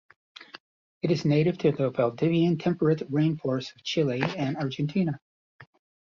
It 1.03 1.11
is 1.11 1.25
native 1.25 1.59
to 1.59 1.71
the 1.71 1.91
Valdivian 1.91 2.57
temperate 2.57 3.03
rain 3.11 3.37
forests 3.37 3.71
of 3.75 3.83
Chile 3.83 4.23
and 4.35 4.57
Argentina. 4.57 5.19